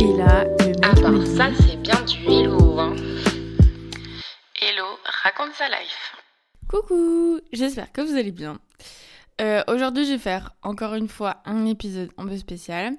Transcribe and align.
Et 0.00 0.16
là, 0.16 0.44
le 0.44 0.66
mec 0.68 0.76
Ah 0.82 0.94
ça 1.26 1.50
c'est 1.60 1.76
bien 1.76 2.00
du 2.06 2.24
hello 2.24 2.78
hein. 2.78 2.96
Hello, 4.58 4.86
raconte 5.04 5.52
sa 5.52 5.68
life. 5.68 6.16
Coucou, 6.68 7.38
j'espère 7.52 7.92
que 7.92 8.00
vous 8.00 8.16
allez 8.16 8.32
bien. 8.32 8.58
Euh, 9.42 9.62
Aujourd'hui, 9.68 10.06
je 10.06 10.12
vais 10.12 10.18
faire 10.18 10.52
encore 10.62 10.94
une 10.94 11.08
fois 11.08 11.42
un 11.44 11.66
épisode 11.66 12.08
un 12.16 12.26
peu 12.26 12.38
spécial. 12.38 12.94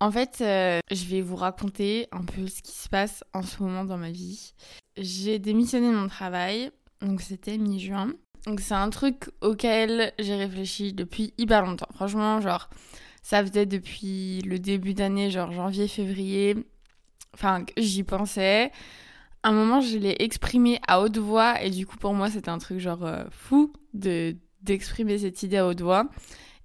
En 0.00 0.10
fait, 0.10 0.38
euh, 0.40 0.80
je 0.90 1.04
vais 1.04 1.20
vous 1.20 1.36
raconter 1.36 2.08
un 2.12 2.24
peu 2.24 2.46
ce 2.46 2.62
qui 2.62 2.72
se 2.72 2.88
passe 2.88 3.22
en 3.34 3.42
ce 3.42 3.62
moment 3.62 3.84
dans 3.84 3.98
ma 3.98 4.10
vie. 4.10 4.54
J'ai 4.96 5.38
démissionné 5.38 5.90
de 5.90 5.96
mon 5.96 6.08
travail, 6.08 6.70
donc 7.02 7.20
c'était 7.20 7.58
mi-juin. 7.58 8.14
Donc 8.46 8.60
c'est 8.60 8.72
un 8.72 8.88
truc 8.88 9.28
auquel 9.42 10.14
j'ai 10.18 10.36
réfléchi 10.36 10.94
depuis 10.94 11.34
hyper 11.36 11.66
longtemps. 11.66 11.88
Franchement, 11.94 12.40
genre, 12.40 12.70
ça 13.22 13.44
faisait 13.44 13.66
depuis 13.66 14.40
le 14.42 14.58
début 14.58 14.94
d'année, 14.94 15.30
genre 15.30 15.52
janvier, 15.52 15.88
février. 15.88 16.56
Enfin, 17.34 17.64
j'y 17.76 18.02
pensais. 18.02 18.72
À 19.42 19.50
un 19.50 19.52
moment, 19.52 19.80
je 19.80 19.98
l'ai 19.98 20.16
exprimé 20.20 20.80
à 20.86 21.00
haute 21.00 21.18
voix 21.18 21.62
et 21.62 21.70
du 21.70 21.86
coup, 21.86 21.96
pour 21.96 22.14
moi, 22.14 22.30
c'était 22.30 22.48
un 22.48 22.58
truc 22.58 22.78
genre 22.78 23.04
euh, 23.04 23.24
fou 23.30 23.72
de 23.94 24.36
d'exprimer 24.62 25.18
cette 25.18 25.42
idée 25.42 25.58
à 25.58 25.66
haute 25.66 25.80
voix. 25.80 26.08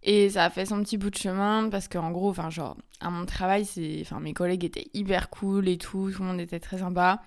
Et 0.01 0.29
ça 0.29 0.45
a 0.45 0.49
fait 0.49 0.65
son 0.65 0.81
petit 0.81 0.97
bout 0.97 1.09
de 1.09 1.15
chemin 1.15 1.69
parce 1.69 1.87
qu'en 1.87 2.11
gros, 2.11 2.29
enfin, 2.29 2.49
genre, 2.49 2.75
à 2.99 3.09
mon 3.09 3.25
travail, 3.25 3.65
c'est, 3.65 3.99
enfin, 4.01 4.19
mes 4.19 4.33
collègues 4.33 4.65
étaient 4.65 4.87
hyper 4.93 5.29
cool 5.29 5.67
et 5.69 5.77
tout, 5.77 6.11
tout 6.11 6.21
le 6.21 6.27
monde 6.27 6.41
était 6.41 6.59
très 6.59 6.79
sympa. 6.79 7.21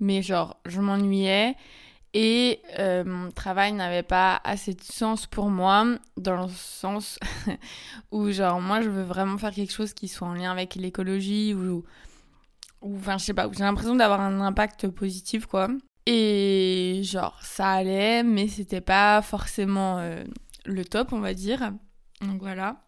Mais 0.00 0.22
genre, 0.22 0.58
je 0.66 0.80
m'ennuyais 0.80 1.54
et 2.18 2.62
euh, 2.78 3.04
mon 3.04 3.30
travail 3.30 3.74
n'avait 3.74 4.02
pas 4.02 4.40
assez 4.42 4.72
de 4.72 4.82
sens 4.82 5.26
pour 5.26 5.50
moi, 5.50 5.84
dans 6.16 6.44
le 6.44 6.48
sens 6.48 7.18
où, 8.10 8.30
genre, 8.30 8.58
moi, 8.58 8.80
je 8.80 8.88
veux 8.88 9.02
vraiment 9.02 9.36
faire 9.36 9.52
quelque 9.52 9.74
chose 9.74 9.92
qui 9.92 10.08
soit 10.08 10.26
en 10.26 10.32
lien 10.32 10.50
avec 10.50 10.76
l'écologie 10.76 11.52
ou, 11.52 11.84
ou 12.80 12.96
enfin, 12.96 13.18
je 13.18 13.24
sais 13.26 13.34
pas, 13.34 13.50
j'ai 13.52 13.64
l'impression 13.64 13.94
d'avoir 13.94 14.22
un 14.22 14.40
impact 14.40 14.88
positif, 14.88 15.44
quoi. 15.44 15.68
Et 16.06 17.02
genre, 17.04 17.38
ça 17.42 17.72
allait, 17.72 18.22
mais 18.22 18.48
c'était 18.48 18.80
pas 18.80 19.20
forcément 19.20 19.98
euh, 19.98 20.24
le 20.64 20.86
top, 20.86 21.12
on 21.12 21.20
va 21.20 21.34
dire. 21.34 21.70
Donc 22.22 22.40
voilà. 22.40 22.82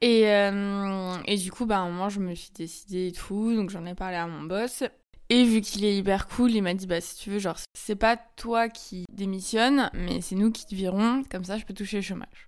Et, 0.00 0.30
euh, 0.30 1.14
et 1.26 1.36
du 1.36 1.52
coup, 1.52 1.66
bah, 1.66 1.76
à 1.76 1.80
un 1.80 1.90
moment, 1.90 2.08
je 2.08 2.20
me 2.20 2.34
suis 2.34 2.52
décidée 2.54 3.08
et 3.08 3.12
tout, 3.12 3.54
donc 3.54 3.68
j'en 3.68 3.84
ai 3.84 3.94
parlé 3.94 4.16
à 4.16 4.26
mon 4.26 4.44
boss. 4.44 4.82
Et 5.28 5.44
vu 5.44 5.60
qu'il 5.60 5.84
est 5.84 5.96
hyper 5.96 6.28
cool, 6.28 6.52
il 6.52 6.62
m'a 6.62 6.74
dit, 6.74 6.86
bah, 6.86 7.00
si 7.00 7.16
tu 7.16 7.30
veux, 7.30 7.38
genre, 7.38 7.56
c'est 7.74 7.96
pas 7.96 8.16
toi 8.16 8.68
qui 8.68 9.04
démissionne, 9.12 9.90
mais 9.92 10.20
c'est 10.20 10.36
nous 10.36 10.52
qui 10.52 10.66
te 10.66 10.74
virons, 10.74 11.24
comme 11.30 11.44
ça, 11.44 11.58
je 11.58 11.64
peux 11.64 11.74
toucher 11.74 11.96
le 11.96 12.02
chômage. 12.02 12.46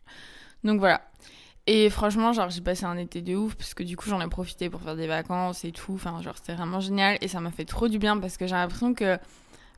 Donc 0.62 0.78
voilà. 0.78 1.02
Et 1.66 1.90
franchement, 1.90 2.32
genre, 2.32 2.50
j'ai 2.50 2.60
passé 2.60 2.84
un 2.84 2.96
été 2.96 3.20
de 3.20 3.34
ouf, 3.34 3.56
parce 3.56 3.74
que 3.74 3.82
du 3.82 3.96
coup, 3.96 4.08
j'en 4.08 4.20
ai 4.20 4.28
profité 4.28 4.70
pour 4.70 4.80
faire 4.80 4.96
des 4.96 5.08
vacances 5.08 5.64
et 5.64 5.72
tout. 5.72 5.94
Enfin, 5.94 6.22
genre, 6.22 6.36
c'était 6.36 6.54
vraiment 6.54 6.80
génial, 6.80 7.18
et 7.20 7.28
ça 7.28 7.40
m'a 7.40 7.50
fait 7.50 7.64
trop 7.64 7.88
du 7.88 7.98
bien, 7.98 8.16
parce 8.18 8.36
que 8.36 8.46
j'ai 8.46 8.54
l'impression 8.54 8.94
que 8.94 9.18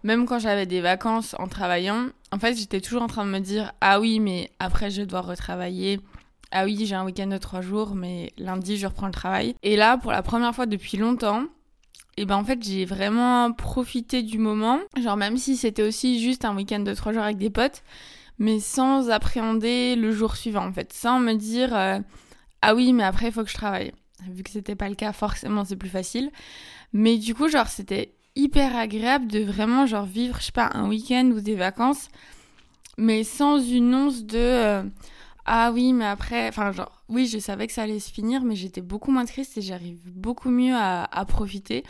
même 0.03 0.27
quand 0.27 0.39
j'avais 0.39 0.67
des 0.67 0.81
vacances 0.81 1.35
en 1.39 1.49
travaillant, 1.49 2.09
en 2.33 2.39
fait, 2.39 2.55
j'étais 2.55 2.81
toujours 2.81 3.03
en 3.03 3.07
train 3.07 3.25
de 3.25 3.31
me 3.31 3.41
dire, 3.41 3.73
ah 3.81 3.99
oui, 3.99 4.21
mais 4.21 4.51
après, 4.59 4.91
je 4.91 5.03
dois 5.03 5.23
retravailler. 5.23 6.01
Ah 6.53 6.65
oui, 6.65 6.85
j'ai 6.85 6.95
un 6.95 7.05
week-end 7.05 7.29
de 7.29 7.39
trois 7.39 7.61
jours, 7.61 7.95
mais 7.95 8.33
lundi, 8.37 8.77
je 8.77 8.87
reprends 8.87 9.07
le 9.07 9.13
travail. 9.13 9.55
Et 9.63 9.77
là, 9.77 9.97
pour 9.97 10.13
la 10.13 10.23
première 10.23 10.55
fois 10.55 10.67
depuis 10.67 10.97
longtemps, 10.97 11.45
et 12.17 12.27
ben 12.27 12.37
en 12.37 12.45
fait, 12.45 12.63
j'ai 12.63 12.85
vraiment 12.85 13.53
profité 13.53 14.23
du 14.23 14.39
moment. 14.39 14.79
Genre, 15.01 15.17
même 15.17 15.37
si 15.37 15.57
c'était 15.57 15.83
aussi 15.83 16.21
juste 16.21 16.45
un 16.45 16.55
week-end 16.55 16.81
de 16.81 16.93
trois 16.95 17.13
jours 17.13 17.23
avec 17.23 17.39
des 17.39 17.51
potes, 17.51 17.83
mais 18.39 18.61
sans 18.61 19.11
appréhender 19.11 19.97
le 19.97 20.13
jour 20.13 20.37
suivant, 20.37 20.67
en 20.67 20.73
fait. 20.73 20.93
Sans 20.93 21.21
me 21.21 21.35
dire, 21.35 21.75
euh, 21.75 21.99
ah 22.63 22.75
oui, 22.75 22.93
mais 22.93 23.05
après, 23.05 23.27
il 23.27 23.33
faut 23.33 23.45
que 23.45 23.51
je 23.51 23.55
travaille. 23.55 23.93
Vu 24.31 24.43
que 24.43 24.51
c'était 24.51 24.75
pas 24.75 24.89
le 24.89 24.95
cas, 24.95 25.13
forcément, 25.13 25.65
c'est 25.65 25.77
plus 25.77 25.89
facile. 25.89 26.31
Mais 26.93 27.17
du 27.17 27.35
coup, 27.35 27.49
genre, 27.49 27.69
c'était 27.69 28.15
hyper 28.37 28.77
agréable 28.77 29.27
de 29.27 29.41
vraiment, 29.41 29.87
genre, 29.87 30.07
vivre, 30.07 30.37
je 30.41 30.47
sais 30.47 30.53
pas, 30.53 30.71
un 30.75 30.89
week-end 30.89 31.31
ou 31.35 31.41
des 31.41 31.55
vacances, 31.55 32.09
mais 32.99 33.25
sans 33.25 33.59
une 33.59 33.95
once 33.95 34.25
de. 34.25 34.39
euh, 34.39 34.83
ah 35.47 35.71
oui, 35.73 35.93
mais 35.93 36.05
après, 36.07 36.49
enfin, 36.49 36.73
genre, 36.73 37.03
oui, 37.09 37.27
je 37.27 37.39
savais 37.39 37.67
que 37.67 37.73
ça 37.73 37.83
allait 37.83 37.99
se 37.99 38.13
finir, 38.13 38.43
mais 38.43 38.55
j'étais 38.55 38.83
beaucoup 38.83 39.11
moins 39.11 39.25
triste 39.25 39.57
et 39.59 39.63
j'arrive 39.63 40.01
beaucoup 40.13 40.51
mieux 40.51 40.75
à, 40.77 41.25
profiter. 41.27 41.85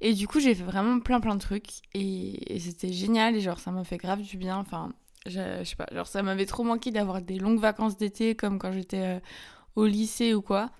Et 0.00 0.14
du 0.14 0.26
coup, 0.26 0.40
j'ai 0.40 0.54
fait 0.54 0.64
vraiment 0.64 0.98
plein 1.00 1.20
plein 1.20 1.34
de 1.34 1.40
trucs 1.40 1.82
et, 1.94 2.58
c'était 2.58 2.92
génial 2.92 3.36
et 3.36 3.40
genre, 3.40 3.58
ça 3.58 3.70
m'a 3.70 3.84
fait 3.84 3.98
grave 3.98 4.22
du 4.22 4.36
bien. 4.36 4.56
Enfin, 4.58 4.92
je, 5.26 5.62
sais 5.64 5.76
pas, 5.76 5.86
genre, 5.92 6.06
ça 6.06 6.22
m'avait 6.22 6.46
trop 6.46 6.64
manqué 6.64 6.90
d'avoir 6.90 7.22
des 7.22 7.38
longues 7.38 7.60
vacances 7.60 7.96
d'été 7.96 8.34
comme 8.34 8.58
quand 8.58 8.72
j'étais 8.72 9.16
euh, 9.16 9.20
au 9.76 9.86
lycée 9.86 10.34
ou 10.34 10.42
quoi. 10.42 10.70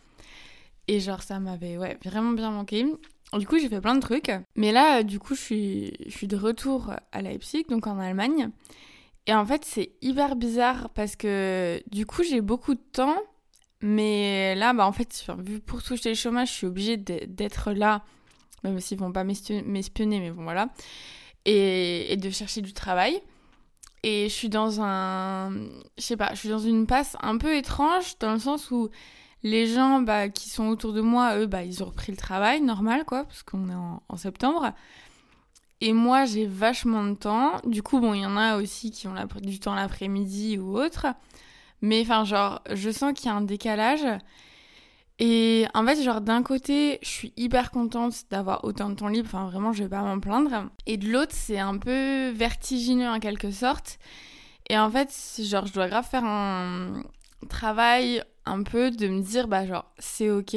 Et 0.88 1.00
genre, 1.00 1.22
ça 1.22 1.38
m'avait, 1.38 1.78
ouais, 1.78 1.98
vraiment 2.04 2.32
bien 2.32 2.50
manqué. 2.50 2.86
Du 3.34 3.46
coup, 3.46 3.58
j'ai 3.58 3.68
fait 3.68 3.80
plein 3.80 3.94
de 3.94 4.00
trucs. 4.00 4.32
Mais 4.56 4.72
là, 4.72 5.04
du 5.04 5.20
coup, 5.20 5.34
je 5.34 5.40
suis 6.08 6.26
de 6.26 6.36
retour 6.36 6.92
à 7.12 7.22
Leipzig, 7.22 7.64
donc 7.68 7.86
en 7.86 7.98
Allemagne. 7.98 8.50
Et 9.26 9.34
en 9.34 9.44
fait, 9.44 9.64
c'est 9.64 9.92
hyper 10.02 10.36
bizarre 10.36 10.90
parce 10.90 11.16
que 11.16 11.82
du 11.90 12.06
coup, 12.06 12.22
j'ai 12.22 12.40
beaucoup 12.40 12.74
de 12.74 12.82
temps. 12.92 13.16
Mais 13.82 14.54
là, 14.56 14.72
bah, 14.72 14.86
en 14.86 14.92
fait, 14.92 15.24
vu 15.38 15.60
pour 15.60 15.82
toucher 15.82 16.10
le 16.10 16.14
chômage, 16.14 16.48
je 16.48 16.54
suis 16.54 16.66
obligée 16.66 16.96
d'être 16.96 17.72
là. 17.72 18.04
Même 18.64 18.78
s'ils 18.80 18.98
vont 18.98 19.12
pas 19.12 19.24
m'espionner, 19.24 20.20
mais 20.20 20.30
bon, 20.30 20.42
voilà. 20.42 20.68
Et, 21.46 22.12
et 22.12 22.16
de 22.16 22.28
chercher 22.30 22.60
du 22.60 22.72
travail. 22.74 23.20
Et 24.02 24.28
je 24.28 24.34
suis 24.34 24.48
dans 24.48 24.80
un. 24.80 25.50
Je 25.98 26.02
sais 26.02 26.16
pas, 26.16 26.30
je 26.34 26.38
suis 26.40 26.48
dans 26.48 26.58
une 26.58 26.86
passe 26.86 27.16
un 27.20 27.38
peu 27.38 27.56
étrange 27.56 28.18
dans 28.18 28.32
le 28.32 28.38
sens 28.38 28.70
où 28.70 28.90
les 29.42 29.66
gens 29.66 30.00
bah, 30.02 30.28
qui 30.28 30.50
sont 30.50 30.68
autour 30.68 30.92
de 30.92 31.00
moi, 31.00 31.38
eux, 31.38 31.46
bah, 31.46 31.62
ils 31.62 31.82
ont 31.82 31.86
repris 31.86 32.12
le 32.12 32.18
travail, 32.18 32.60
normal, 32.60 33.04
quoi, 33.06 33.24
parce 33.24 33.42
qu'on 33.42 33.68
est 33.70 33.74
en 33.74 34.16
septembre. 34.16 34.72
Et 35.80 35.92
moi, 35.92 36.26
j'ai 36.26 36.46
vachement 36.46 37.04
de 37.04 37.14
temps. 37.14 37.60
Du 37.64 37.82
coup, 37.82 38.00
bon, 38.00 38.12
il 38.14 38.20
y 38.20 38.26
en 38.26 38.36
a 38.36 38.56
aussi 38.56 38.90
qui 38.90 39.08
ont 39.08 39.14
du 39.40 39.60
temps 39.60 39.74
l'après-midi 39.74 40.58
ou 40.58 40.76
autre. 40.78 41.06
Mais 41.80 42.02
enfin, 42.02 42.24
genre, 42.24 42.60
je 42.70 42.90
sens 42.90 43.12
qu'il 43.14 43.26
y 43.26 43.28
a 43.30 43.34
un 43.34 43.40
décalage. 43.40 44.06
Et 45.18 45.66
en 45.74 45.84
fait, 45.84 46.02
genre, 46.02 46.20
d'un 46.20 46.42
côté, 46.42 46.98
je 47.02 47.08
suis 47.08 47.32
hyper 47.36 47.70
contente 47.70 48.14
d'avoir 48.30 48.64
autant 48.64 48.90
de 48.90 48.94
temps 48.94 49.08
libre. 49.08 49.28
Enfin, 49.32 49.48
vraiment, 49.48 49.72
je 49.72 49.82
vais 49.82 49.88
pas 49.88 50.02
m'en 50.02 50.20
plaindre. 50.20 50.70
Et 50.86 50.96
de 50.96 51.08
l'autre, 51.10 51.34
c'est 51.34 51.58
un 51.58 51.78
peu 51.78 52.30
vertigineux 52.30 53.08
en 53.08 53.18
quelque 53.18 53.50
sorte. 53.50 53.98
Et 54.68 54.78
en 54.78 54.90
fait, 54.90 55.10
genre, 55.42 55.66
je 55.66 55.72
dois 55.72 55.88
grave 55.88 56.06
faire 56.08 56.24
un 56.24 57.02
travail 57.48 58.22
un 58.46 58.62
peu 58.62 58.90
de 58.90 59.08
me 59.08 59.20
dire, 59.20 59.48
bah, 59.48 59.66
genre, 59.66 59.86
c'est 59.98 60.30
ok, 60.30 60.56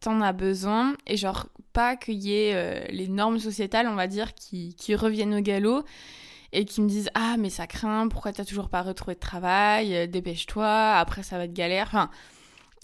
t'en 0.00 0.20
as 0.20 0.32
besoin. 0.32 0.94
Et 1.06 1.16
genre, 1.16 1.46
pas 1.72 1.96
qu'il 1.96 2.18
y 2.18 2.34
ait 2.34 2.54
euh, 2.54 2.84
les 2.90 3.08
normes 3.08 3.38
sociétales, 3.38 3.86
on 3.88 3.94
va 3.94 4.06
dire, 4.06 4.34
qui, 4.34 4.74
qui 4.74 4.94
reviennent 4.94 5.34
au 5.34 5.40
galop 5.40 5.84
et 6.52 6.64
qui 6.64 6.80
me 6.82 6.88
disent 6.88 7.10
Ah, 7.14 7.36
mais 7.38 7.50
ça 7.50 7.66
craint, 7.66 8.08
pourquoi 8.08 8.32
t'as 8.32 8.44
toujours 8.44 8.68
pas 8.68 8.82
retrouvé 8.82 9.14
de 9.14 9.20
travail 9.20 9.94
Euh, 9.94 10.06
Dépêche-toi, 10.06 10.92
après 10.96 11.22
ça 11.22 11.38
va 11.38 11.44
être 11.44 11.52
galère. 11.52 11.86
Enfin, 11.88 12.10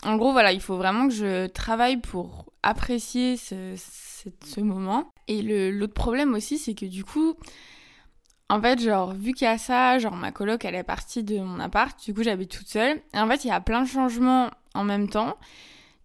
en 0.04 0.16
gros, 0.16 0.32
voilà, 0.32 0.52
il 0.52 0.60
faut 0.60 0.76
vraiment 0.76 1.08
que 1.08 1.14
je 1.14 1.46
travaille 1.48 1.96
pour 1.96 2.46
apprécier 2.62 3.36
ce, 3.36 3.74
ce, 3.76 4.28
ce 4.44 4.60
moment. 4.60 5.10
Et 5.28 5.42
l'autre 5.72 5.94
problème 5.94 6.34
aussi, 6.34 6.58
c'est 6.58 6.74
que 6.74 6.86
du 6.86 7.04
coup, 7.04 7.34
en 8.48 8.60
fait, 8.60 8.80
genre, 8.80 9.12
vu 9.14 9.32
qu'il 9.32 9.46
y 9.46 9.50
a 9.50 9.58
ça, 9.58 9.98
genre, 9.98 10.14
ma 10.14 10.30
coloc, 10.30 10.64
elle 10.64 10.74
est 10.76 10.84
partie 10.84 11.24
de 11.24 11.40
mon 11.40 11.58
appart, 11.58 11.98
du 12.04 12.14
coup, 12.14 12.22
j'habite 12.22 12.50
toute 12.50 12.68
seule. 12.68 13.00
Et 13.14 13.18
en 13.18 13.26
fait, 13.26 13.44
il 13.44 13.48
y 13.48 13.50
a 13.50 13.60
plein 13.60 13.82
de 13.82 13.88
changements 13.88 14.50
en 14.74 14.84
même 14.84 15.08
temps 15.08 15.36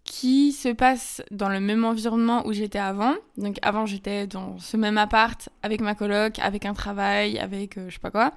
qui 0.03 0.51
se 0.51 0.69
passent 0.69 1.21
dans 1.31 1.49
le 1.49 1.59
même 1.59 1.85
environnement 1.85 2.45
où 2.47 2.53
j'étais 2.53 2.79
avant. 2.79 3.13
Donc 3.37 3.57
avant 3.61 3.85
j'étais 3.85 4.27
dans 4.27 4.57
ce 4.59 4.77
même 4.77 4.97
appart 4.97 5.49
avec 5.63 5.81
ma 5.81 5.95
coloc, 5.95 6.39
avec 6.39 6.65
un 6.65 6.73
travail, 6.73 7.37
avec 7.37 7.77
euh, 7.77 7.87
je 7.89 7.93
sais 7.93 7.99
pas 7.99 8.11
quoi. 8.11 8.33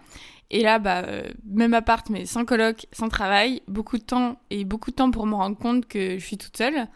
Et 0.50 0.62
là 0.62 0.78
bah 0.78 1.02
euh, 1.06 1.22
même 1.46 1.74
appart 1.74 2.08
mais 2.10 2.26
sans 2.26 2.44
coloc, 2.44 2.86
sans 2.92 3.08
travail, 3.08 3.62
beaucoup 3.66 3.98
de 3.98 4.02
temps 4.04 4.38
et 4.50 4.64
beaucoup 4.64 4.90
de 4.90 4.96
temps 4.96 5.10
pour 5.10 5.26
me 5.26 5.34
rendre 5.34 5.56
compte 5.56 5.86
que 5.86 6.18
je 6.18 6.24
suis 6.24 6.36
toute 6.38 6.56
seule. 6.56 6.86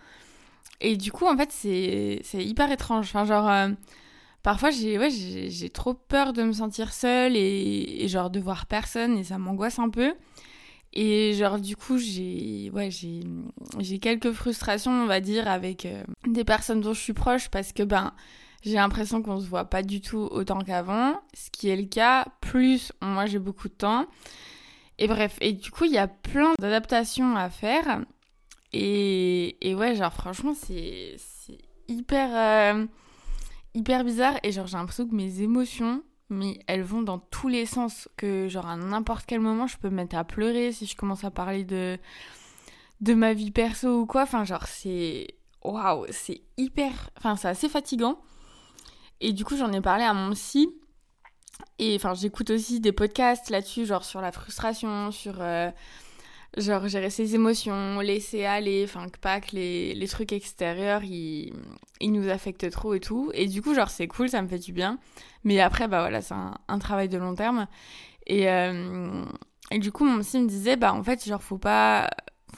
Et 0.81 0.97
du 0.97 1.13
coup 1.13 1.27
en 1.27 1.37
fait 1.37 1.51
c'est 1.51 2.21
c'est 2.23 2.45
hyper 2.45 2.71
étrange. 2.71 3.07
Enfin 3.07 3.25
genre 3.25 3.49
euh, 3.49 3.69
parfois 4.43 4.71
j'ai 4.71 4.99
ouais 4.99 5.11
j'ai 5.11 5.71
trop 5.71 5.95
peur 5.95 6.33
de 6.35 6.43
me 6.43 6.53
sentir 6.53 6.93
seule 6.93 7.37
et, 7.37 8.05
et 8.05 8.09
genre 8.09 8.31
de 8.31 8.39
voir 8.39 8.67
personne 8.67 9.17
et 9.17 9.25
ça 9.25 9.39
m'angoisse 9.39 9.79
un 9.79 9.89
peu. 9.89 10.15
Et 10.95 11.35
genre 11.35 11.61
du 11.61 11.77
coup 11.77 11.99
j'ai 11.99 12.71
ouais 12.73 12.91
j'ai 12.91 13.21
j'ai 13.79 13.99
quelques 13.99 14.33
frustrations 14.33 14.91
on 14.91 15.07
va 15.07 15.21
dire 15.21 15.47
avec 15.47 15.85
euh, 15.85 16.03
des 16.27 16.45
personnes 16.45 16.81
dont 16.81 16.95
je 16.95 17.01
suis 17.01 17.13
proche 17.13 17.51
parce 17.51 17.73
que 17.73 17.83
ben 17.83 18.15
j'ai 18.65 18.75
l'impression 18.75 19.23
qu'on 19.23 19.39
se 19.39 19.47
voit 19.47 19.67
pas 19.67 19.83
du 19.83 20.01
tout 20.01 20.29
autant 20.31 20.61
qu'avant, 20.61 21.21
ce 21.35 21.51
qui 21.51 21.69
est 21.69 21.77
le 21.77 21.85
cas. 21.85 22.27
Plus 22.41 22.93
moi 23.01 23.27
j'ai 23.27 23.39
beaucoup 23.39 23.69
de 23.69 23.75
temps. 23.75 24.07
Et 24.99 25.07
bref, 25.07 25.37
et 25.41 25.53
du 25.53 25.71
coup 25.71 25.85
il 25.85 25.93
y 25.93 25.99
a 25.99 26.09
plein 26.09 26.55
d'adaptations 26.59 27.37
à 27.37 27.51
faire. 27.51 28.05
Et, 28.73 29.57
et 29.67 29.75
ouais 29.75 29.95
genre 29.95 30.13
franchement 30.13 30.55
c'est 30.55 31.17
hyper 31.87 32.31
euh, 32.35 32.87
hyper 33.75 34.05
bizarre 34.05 34.39
et 34.43 34.53
genre 34.53 34.67
j'ai 34.67 34.77
l'impression 34.77 35.07
que 35.07 35.15
mes 35.15 35.41
émotions 35.41 36.03
mais 36.31 36.59
elles 36.67 36.83
vont 36.83 37.03
dans 37.03 37.19
tous 37.19 37.49
les 37.49 37.67
sens 37.67 38.09
que 38.17 38.49
genre 38.49 38.67
à 38.67 38.77
n'importe 38.77 39.27
quel 39.27 39.41
moment 39.41 39.67
je 39.67 39.79
peux 39.79 39.89
me 39.91 39.97
mettre 39.97 40.17
à 40.17 40.25
pleurer 40.25 40.73
si 40.73 40.87
je 40.87 40.97
commence 40.97 41.25
à 41.25 41.31
parler 41.31 41.65
de 41.65 41.99
de 43.01 43.15
ma 43.15 43.33
vie 43.33 43.51
perso 43.51 44.01
ou 44.01 44.07
quoi 44.07 44.23
enfin 44.23 44.45
genre 44.45 44.67
c'est 44.67 45.39
waouh, 45.63 46.07
c'est 46.11 46.43
hyper. 46.57 47.11
Enfin, 47.17 47.37
c'est 47.37 47.49
assez 47.49 47.69
fatigant. 47.69 48.19
Et 49.21 49.33
du 49.33 49.45
coup, 49.45 49.57
j'en 49.57 49.73
ai 49.73 49.81
parlé 49.81 50.05
à 50.05 50.15
mon 50.15 50.33
psy. 50.33 50.69
Et 51.79 51.97
enfin, 51.97 52.15
j'écoute 52.15 52.51
aussi 52.51 52.81
des 52.81 52.93
podcasts 52.93 53.51
là-dessus, 53.51 53.87
genre 53.87 54.05
sur 54.05 54.21
la 54.21 54.33
frustration, 54.33 55.11
sur. 55.11 55.41
euh, 55.41 55.71
genre 56.57 56.89
gérer 56.89 57.11
ses 57.11 57.35
émotions, 57.35 58.01
laisser 58.01 58.45
aller, 58.45 58.85
enfin 58.85 59.09
que 59.09 59.19
pas 59.19 59.41
que 59.41 59.55
les, 59.55 59.95
les 59.95 60.09
trucs 60.09 60.33
extérieurs 60.33 61.05
ils, 61.05 61.53
ils 62.01 62.13
nous 62.13 62.29
affectent 62.29 62.71
trop 62.71 62.95
et 62.95 63.01
tout. 63.01 63.31
Et 63.35 63.47
du 63.47 63.63
coup, 63.63 63.75
genre 63.75 63.91
c'est 63.91 64.09
cool, 64.09 64.29
ça 64.29 64.43
me 64.43 64.49
fait 64.49 64.59
du 64.59 64.73
bien. 64.73 64.99
Mais 65.45 65.61
après, 65.61 65.89
bah 65.89 66.01
voilà, 66.01 66.21
c'est 66.21 66.35
un, 66.35 66.79
travail 66.79 67.09
de 67.09 67.19
long 67.19 67.35
terme. 67.35 67.67
Et, 68.27 68.49
euh, 68.51 69.25
et 69.71 69.79
du 69.79 69.93
coup, 69.93 70.05
mon 70.05 70.21
psy 70.21 70.41
me 70.41 70.49
disait, 70.49 70.77
bah 70.77 70.93
en 70.93 71.03
fait, 71.03 71.25
genre 71.27 71.43
faut 71.43 71.59
pas. 71.59 72.11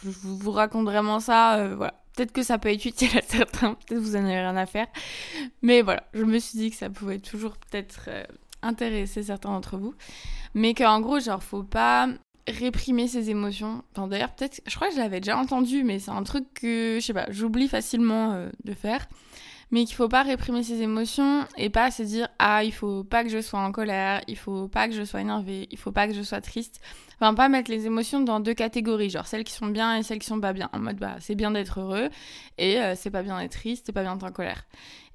Je 0.03 0.11
vous, 0.11 0.37
vous 0.37 0.53
raconte 0.53 0.87
vraiment 0.87 1.21
ça, 1.21 1.57
euh, 1.59 1.75
voilà. 1.77 1.95
Peut-être 2.17 2.33
que 2.33 2.43
ça 2.43 2.59
peut 2.59 2.71
être 2.71 2.85
utile 2.85 3.17
à 3.17 3.23
certains, 3.23 3.75
peut-être 3.87 4.01
vous 4.01 4.17
en 4.17 4.25
avez 4.25 4.41
rien 4.41 4.57
à 4.57 4.67
faire. 4.67 4.87
Mais 5.63 5.83
voilà, 5.83 6.05
je 6.15 6.25
me 6.25 6.39
suis 6.39 6.59
dit 6.59 6.71
que 6.71 6.77
ça 6.77 6.91
pouvait 6.91 7.19
toujours 7.19 7.57
peut-être 7.57 8.07
euh, 8.09 8.25
intéresser 8.63 9.23
certains 9.23 9.51
d'entre 9.51 9.77
vous. 9.79 9.95
Mais 10.55 10.75
qu'en 10.75 11.01
gros, 11.01 11.21
genre, 11.21 11.43
faut 11.43 11.63
pas 11.63 12.09
réprimer 12.51 13.09
ses 13.09 13.31
émotions. 13.31 13.83
Enfin, 13.93 14.09
d'ailleurs, 14.09 14.33
peut-être, 14.33 14.61
je 14.67 14.75
crois 14.75 14.89
que 14.89 14.95
je 14.95 14.99
l'avais 15.01 15.21
déjà 15.21 15.37
entendu, 15.37 15.85
mais 15.85 15.99
c'est 15.99 16.11
un 16.11 16.23
truc 16.23 16.45
que, 16.55 16.99
je 17.01 17.05
sais 17.05 17.15
pas, 17.15 17.27
j'oublie 17.31 17.69
facilement 17.69 18.33
euh, 18.33 18.49
de 18.65 18.75
faire. 18.75 19.07
Mais 19.73 19.85
qu'il 19.85 19.95
faut 19.95 20.09
pas 20.09 20.25
réprimer 20.25 20.65
ses 20.65 20.83
émotions 20.83 21.47
et 21.57 21.71
pas 21.71 21.93
se 21.93 22.03
dire 22.03 22.27
ah 22.41 22.65
il 22.65 22.73
faut 22.73 23.05
pas 23.05 23.23
que 23.23 23.31
je 23.31 23.41
sois 23.41 23.61
en 23.61 23.71
colère, 23.71 24.21
il 24.27 24.37
faut 24.37 24.67
pas 24.67 24.89
que 24.89 24.95
je 24.95 25.05
sois 25.05 25.21
énervée, 25.21 25.69
il 25.71 25.79
faut 25.79 25.93
pas 25.93 26.09
que 26.09 26.13
je 26.13 26.23
sois 26.23 26.41
triste. 26.41 26.81
Enfin 27.21 27.35
pas 27.35 27.49
mettre 27.49 27.71
les 27.71 27.87
émotions 27.87 28.19
dans 28.21 28.41
deux 28.41 28.55
catégories, 28.55 29.11
genre 29.11 29.29
celles 29.29 29.45
qui 29.45 29.53
sont 29.53 29.69
bien 29.69 29.97
et 29.97 30.03
celles 30.03 30.19
qui 30.19 30.27
sont 30.27 30.41
pas 30.41 30.53
bien. 30.53 30.71
En 30.73 30.81
mode 30.81 30.97
bah 30.97 31.15
c'est 31.21 31.37
bien 31.37 31.53
d'être 31.53 31.79
heureux 31.79 32.11
et 32.59 32.81
euh, 32.81 32.95
c'est 32.97 33.11
pas 33.11 33.23
bien 33.23 33.39
d'être 33.39 33.53
triste, 33.53 33.85
c'est 33.87 33.93
pas 33.93 34.03
bien 34.03 34.17
d'être 34.17 34.29
en 34.29 34.33
colère. 34.33 34.65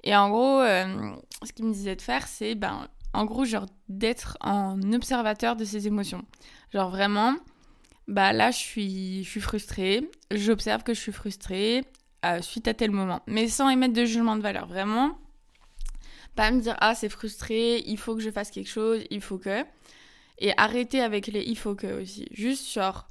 Et 0.04 0.16
en 0.16 0.30
gros, 0.30 0.60
euh, 0.60 1.12
ce 1.44 1.52
qu'il 1.52 1.66
me 1.66 1.72
disait 1.74 1.96
de 1.96 2.00
faire, 2.00 2.26
c'est 2.26 2.54
ben 2.54 2.88
en 3.16 3.24
gros 3.24 3.46
genre 3.46 3.66
d'être 3.88 4.36
en 4.40 4.92
observateur 4.92 5.56
de 5.56 5.64
ses 5.64 5.86
émotions. 5.86 6.22
Genre 6.72 6.90
vraiment, 6.90 7.34
bah 8.08 8.32
là 8.34 8.50
je 8.50 8.58
suis, 8.58 9.24
je 9.24 9.30
suis 9.30 9.40
frustrée, 9.40 10.10
j'observe 10.30 10.82
que 10.82 10.92
je 10.92 11.00
suis 11.00 11.12
frustrée 11.12 11.84
euh, 12.26 12.42
suite 12.42 12.68
à 12.68 12.74
tel 12.74 12.90
moment, 12.90 13.22
mais 13.26 13.48
sans 13.48 13.70
émettre 13.70 13.94
de 13.94 14.04
jugement 14.04 14.36
de 14.36 14.42
valeur. 14.42 14.66
Vraiment, 14.66 15.18
pas 16.34 16.50
me 16.50 16.60
dire 16.60 16.76
ah 16.80 16.94
c'est 16.94 17.08
frustré, 17.08 17.82
il 17.86 17.96
faut 17.96 18.14
que 18.14 18.20
je 18.20 18.30
fasse 18.30 18.50
quelque 18.50 18.68
chose, 18.68 19.02
il 19.10 19.22
faut 19.22 19.38
que, 19.38 19.64
et 20.38 20.52
arrêter 20.58 21.00
avec 21.00 21.28
les 21.28 21.42
il 21.42 21.56
faut 21.56 21.74
que 21.74 22.02
aussi. 22.02 22.28
Juste 22.32 22.70
genre 22.70 23.08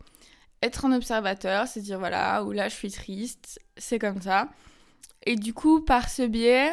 être 0.62 0.86
en 0.86 0.92
observateur, 0.92 1.68
c'est 1.68 1.82
dire 1.82 1.98
voilà 1.98 2.44
ou 2.44 2.52
là 2.52 2.70
je 2.70 2.76
suis 2.76 2.92
triste, 2.92 3.60
c'est 3.76 3.98
comme 3.98 4.22
ça. 4.22 4.50
Et 5.26 5.36
du 5.36 5.56
coup 5.56 5.82
par 5.82 6.10
ce 6.10 6.22
biais, 6.22 6.72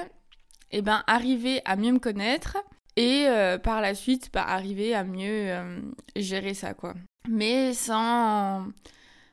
eh 0.70 0.82
ben 0.82 1.02
arriver 1.06 1.62
à 1.64 1.76
mieux 1.76 1.92
me 1.92 1.98
connaître 1.98 2.58
et 2.96 3.26
euh, 3.26 3.58
par 3.58 3.80
la 3.80 3.94
suite 3.94 4.30
bah, 4.32 4.44
arriver 4.46 4.94
à 4.94 5.04
mieux 5.04 5.50
euh, 5.50 5.80
gérer 6.16 6.54
ça 6.54 6.74
quoi. 6.74 6.94
Mais 7.28 7.72
sans 7.72 8.66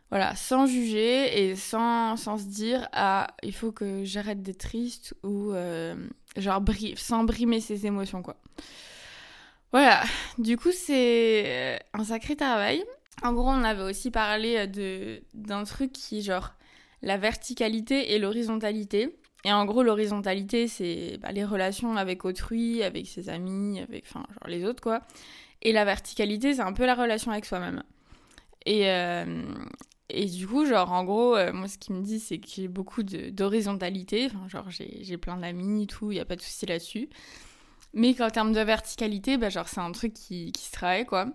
voilà 0.09 0.35
sans 0.35 0.65
juger 0.65 1.43
et 1.43 1.55
sans, 1.55 2.15
sans 2.17 2.37
se 2.37 2.45
dire 2.45 2.87
ah 2.93 3.27
il 3.43 3.53
faut 3.53 3.71
que 3.71 4.03
j'arrête 4.03 4.41
d'être 4.41 4.59
triste 4.59 5.15
ou 5.23 5.51
euh, 5.51 5.95
genre 6.37 6.63
sans 6.95 7.23
brimer 7.23 7.59
ses 7.61 7.85
émotions 7.85 8.21
quoi. 8.21 8.37
Voilà. 9.71 10.03
Du 10.37 10.57
coup 10.57 10.71
c'est 10.71 11.79
un 11.93 12.03
sacré 12.03 12.35
travail. 12.35 12.83
En 13.21 13.33
gros 13.33 13.49
on 13.49 13.63
avait 13.63 13.83
aussi 13.83 14.11
parlé 14.11 14.67
d'un 15.33 15.63
truc 15.65 15.91
qui 15.91 16.19
est 16.19 16.21
genre 16.21 16.53
la 17.01 17.17
verticalité 17.17 18.13
et 18.13 18.19
l'horizontalité 18.19 19.18
et 19.45 19.53
en 19.53 19.65
gros, 19.65 19.83
l'horizontalité, 19.83 20.67
c'est 20.67 21.17
bah, 21.21 21.31
les 21.31 21.45
relations 21.45 21.95
avec 21.95 22.25
autrui, 22.25 22.83
avec 22.83 23.07
ses 23.07 23.29
amis, 23.29 23.79
avec 23.79 24.03
enfin, 24.07 24.25
genre 24.33 24.47
les 24.47 24.65
autres, 24.65 24.81
quoi. 24.81 25.01
Et 25.61 25.71
la 25.71 25.85
verticalité, 25.85 26.55
c'est 26.55 26.61
un 26.61 26.73
peu 26.73 26.85
la 26.85 26.95
relation 26.95 27.31
avec 27.31 27.45
soi-même. 27.45 27.83
Et, 28.65 28.89
euh, 28.89 29.43
et 30.09 30.25
du 30.25 30.47
coup, 30.47 30.65
genre, 30.65 30.91
en 30.91 31.03
gros, 31.03 31.35
euh, 31.35 31.53
moi, 31.53 31.67
ce 31.67 31.77
qui 31.77 31.93
me 31.93 32.01
dit, 32.01 32.19
c'est 32.19 32.39
que 32.39 32.47
j'ai 32.49 32.67
beaucoup 32.67 33.03
d'horizontalité. 33.03 34.25
Enfin, 34.27 34.47
genre, 34.47 34.69
j'ai 34.69 35.17
plein 35.17 35.37
d'amis 35.37 35.83
et 35.83 35.87
tout, 35.87 36.11
il 36.11 36.15
n'y 36.15 36.21
a 36.21 36.25
pas 36.25 36.35
de 36.35 36.41
souci 36.41 36.65
là-dessus. 36.65 37.09
Mais 37.93 38.13
qu'en 38.13 38.29
termes 38.29 38.53
de 38.53 38.59
verticalité, 38.59 39.37
bah, 39.37 39.49
genre, 39.49 39.67
c'est 39.67 39.81
un 39.81 39.91
truc 39.91 40.13
qui, 40.13 40.51
qui 40.51 40.65
se 40.65 40.71
travaille, 40.71 41.05
quoi. 41.05 41.27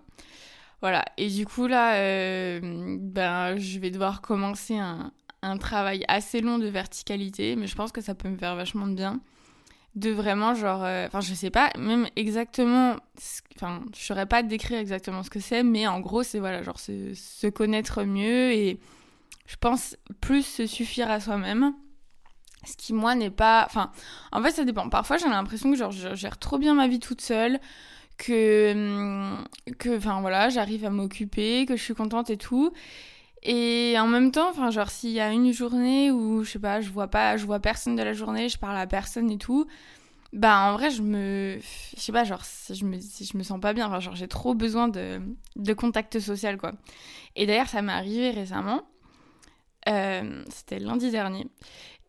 Voilà. 0.81 1.05
Et 1.17 1.29
du 1.29 1.45
coup, 1.45 1.67
là, 1.67 1.95
euh, 1.95 2.59
ben, 2.99 3.57
je 3.57 3.79
vais 3.79 3.91
devoir 3.91 4.21
commencer 4.21 4.77
un, 4.77 5.11
un 5.45 5.57
travail 5.57 6.03
assez 6.07 6.41
long 6.41 6.59
de 6.59 6.67
verticalité, 6.67 7.55
mais 7.55 7.67
je 7.67 7.75
pense 7.75 7.91
que 7.91 8.01
ça 8.01 8.15
peut 8.15 8.29
me 8.29 8.37
faire 8.37 8.55
vachement 8.55 8.87
de 8.87 8.93
bien. 8.93 9.21
De 9.95 10.11
vraiment, 10.11 10.55
genre, 10.55 10.79
enfin, 10.79 11.19
euh, 11.19 11.21
je 11.21 11.33
sais 11.33 11.49
pas, 11.49 11.71
même 11.77 12.07
exactement, 12.17 12.97
enfin, 13.55 13.81
je 13.95 14.01
saurais 14.03 14.25
pas 14.25 14.43
décrire 14.43 14.77
exactement 14.77 15.23
ce 15.23 15.29
que 15.29 15.39
c'est, 15.39 15.63
mais 15.63 15.87
en 15.87 16.01
gros, 16.01 16.21
c'est 16.23 16.39
voilà, 16.39 16.63
genre, 16.63 16.79
se, 16.79 17.13
se, 17.13 17.47
connaître 17.47 18.03
mieux 18.03 18.51
et 18.51 18.79
je 19.47 19.55
pense 19.55 19.95
plus 20.19 20.45
se 20.45 20.65
suffire 20.65 21.09
à 21.09 21.21
soi-même. 21.21 21.73
Ce 22.65 22.75
qui, 22.75 22.93
moi, 22.93 23.15
n'est 23.15 23.29
pas. 23.29 23.63
Enfin, 23.67 23.91
en 24.31 24.41
fait, 24.41 24.51
ça 24.51 24.65
dépend. 24.65 24.89
Parfois, 24.89 25.17
j'ai 25.17 25.29
l'impression 25.29 25.71
que, 25.71 25.77
genre, 25.77 25.91
je 25.91 26.15
gère 26.15 26.37
trop 26.39 26.57
bien 26.57 26.73
ma 26.73 26.87
vie 26.87 26.99
toute 26.99 27.21
seule, 27.21 27.59
que. 28.17 29.37
que, 29.77 29.97
enfin, 29.97 30.19
voilà, 30.21 30.49
j'arrive 30.49 30.83
à 30.83 30.89
m'occuper, 30.89 31.65
que 31.65 31.75
je 31.77 31.83
suis 31.83 31.95
contente 31.95 32.29
et 32.29 32.37
tout. 32.37 32.73
Et 33.47 33.95
en 33.99 34.07
même 34.07 34.31
temps, 34.31 34.49
enfin, 34.49 34.71
genre, 34.71 34.89
s'il 34.89 35.11
y 35.11 35.19
a 35.19 35.31
une 35.31 35.53
journée 35.53 36.09
où, 36.09 36.43
je 36.43 36.51
sais 36.51 36.59
pas, 36.59 36.81
je 36.81 36.89
vois 36.89 37.07
pas, 37.07 37.37
je 37.37 37.45
vois 37.45 37.59
personne 37.59 37.95
de 37.95 38.01
la 38.01 38.13
journée, 38.13 38.49
je 38.49 38.57
parle 38.57 38.75
à 38.75 38.87
personne 38.87 39.29
et 39.29 39.37
tout, 39.37 39.67
bah, 40.33 40.71
en 40.71 40.73
vrai, 40.73 40.89
je 40.89 41.03
me, 41.03 41.59
je 41.95 42.01
sais 42.01 42.11
pas, 42.11 42.23
genre, 42.23 42.41
je 42.69 42.85
me, 42.85 42.97
je 42.99 43.37
me 43.37 43.43
sens 43.43 43.59
pas 43.59 43.73
bien, 43.73 43.87
enfin, 43.87 43.99
genre, 43.99 44.15
j'ai 44.15 44.27
trop 44.27 44.55
besoin 44.55 44.87
de, 44.87 45.21
de 45.55 45.73
contact 45.73 46.19
social, 46.19 46.57
quoi. 46.57 46.71
Et 47.35 47.45
d'ailleurs, 47.45 47.69
ça 47.69 47.83
m'est 47.83 47.91
arrivé 47.93 48.31
récemment, 48.31 48.81
euh, 49.89 50.43
c'était 50.49 50.79
lundi 50.79 51.11
dernier. 51.11 51.47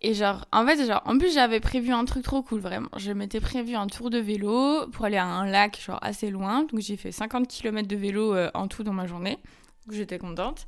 Et 0.00 0.14
genre, 0.14 0.46
en 0.52 0.66
fait, 0.66 0.86
genre, 0.86 1.02
en 1.04 1.18
plus, 1.18 1.34
j'avais 1.34 1.60
prévu 1.60 1.92
un 1.92 2.06
truc 2.06 2.22
trop 2.24 2.42
cool, 2.42 2.60
vraiment. 2.60 2.88
Je 2.96 3.12
m'étais 3.12 3.40
prévu 3.40 3.74
un 3.74 3.86
tour 3.88 4.08
de 4.08 4.18
vélo 4.18 4.86
pour 4.88 5.04
aller 5.04 5.16
à 5.18 5.26
un 5.26 5.46
lac, 5.46 5.78
genre, 5.84 5.98
assez 6.02 6.30
loin. 6.30 6.64
Donc, 6.64 6.80
j'ai 6.80 6.96
fait 6.96 7.12
50 7.12 7.46
km 7.48 7.86
de 7.86 7.96
vélo 7.96 8.34
euh, 8.34 8.50
en 8.54 8.68
tout 8.68 8.82
dans 8.82 8.92
ma 8.92 9.06
journée. 9.06 9.38
J'étais 9.90 10.18
contente. 10.18 10.66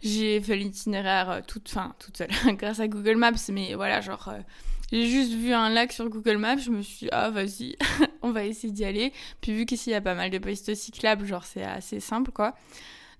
J'ai 0.00 0.40
fait 0.40 0.56
l'itinéraire 0.56 1.42
toute, 1.46 1.68
fin, 1.68 1.94
toute 1.98 2.16
seule 2.16 2.30
grâce 2.56 2.80
à 2.80 2.88
Google 2.88 3.16
Maps, 3.16 3.32
mais 3.50 3.74
voilà, 3.74 4.00
genre, 4.00 4.28
euh, 4.28 4.40
j'ai 4.92 5.06
juste 5.06 5.32
vu 5.32 5.52
un 5.52 5.70
lac 5.70 5.92
sur 5.92 6.08
Google 6.08 6.38
Maps, 6.38 6.58
je 6.58 6.70
me 6.70 6.82
suis 6.82 7.06
dit, 7.06 7.08
ah, 7.12 7.30
vas-y, 7.30 7.76
on 8.22 8.30
va 8.30 8.44
essayer 8.44 8.72
d'y 8.72 8.84
aller. 8.84 9.12
Puis 9.40 9.52
vu 9.52 9.66
qu'ici, 9.66 9.90
il 9.90 9.92
y 9.92 9.96
a 9.96 10.00
pas 10.00 10.14
mal 10.14 10.30
de 10.30 10.38
pistes 10.38 10.74
cyclables, 10.74 11.26
genre, 11.26 11.44
c'est 11.44 11.64
assez 11.64 12.00
simple, 12.00 12.30
quoi. 12.30 12.54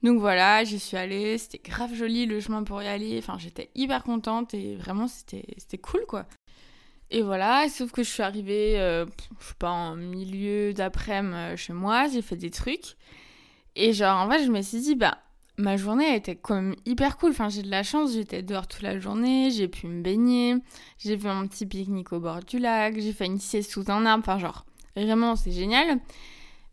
Donc 0.02 0.20
voilà, 0.20 0.62
j'y 0.62 0.78
suis 0.78 0.96
allée, 0.96 1.36
c'était 1.38 1.58
grave 1.58 1.92
joli 1.94 2.26
le 2.26 2.40
chemin 2.40 2.62
pour 2.62 2.80
y 2.82 2.86
aller, 2.86 3.18
enfin, 3.18 3.36
j'étais 3.38 3.70
hyper 3.74 4.04
contente 4.04 4.54
et 4.54 4.76
vraiment, 4.76 5.08
c'était 5.08 5.78
cool, 5.78 6.04
quoi. 6.06 6.26
Et 7.10 7.22
voilà, 7.22 7.68
sauf 7.68 7.90
que 7.90 8.02
je 8.02 8.10
suis 8.10 8.22
arrivée, 8.22 8.78
euh, 8.78 9.06
sais 9.40 9.54
pas, 9.58 9.70
en 9.70 9.96
milieu 9.96 10.74
d'après-midi 10.74 11.56
chez 11.56 11.72
moi, 11.72 12.06
j'ai 12.08 12.22
fait 12.22 12.36
des 12.36 12.50
trucs. 12.50 12.96
Et 13.76 13.92
genre, 13.92 14.18
en 14.18 14.30
fait, 14.30 14.44
je 14.44 14.50
me 14.50 14.60
suis 14.60 14.80
dit, 14.80 14.94
bah, 14.94 15.18
ma 15.58 15.76
journée 15.76 16.06
a 16.06 16.14
été 16.14 16.36
quand 16.36 16.54
même 16.54 16.76
hyper 16.86 17.18
cool. 17.18 17.30
Enfin, 17.30 17.48
j'ai 17.48 17.62
de 17.62 17.70
la 17.70 17.82
chance, 17.82 18.12
j'étais 18.14 18.42
dehors 18.42 18.66
toute 18.66 18.82
la 18.82 18.98
journée, 18.98 19.50
j'ai 19.50 19.68
pu 19.68 19.86
me 19.86 20.02
baigner, 20.02 20.56
j'ai 20.98 21.18
fait 21.18 21.28
un 21.28 21.46
petit 21.46 21.66
pique-nique 21.66 22.12
au 22.12 22.20
bord 22.20 22.40
du 22.40 22.58
lac, 22.58 22.98
j'ai 22.98 23.12
fait 23.12 23.26
une 23.26 23.40
sieste 23.40 23.72
sous 23.72 23.90
un 23.90 24.06
arbre. 24.06 24.24
Enfin, 24.26 24.38
genre, 24.38 24.64
vraiment, 24.96 25.36
c'est 25.36 25.50
génial. 25.50 25.98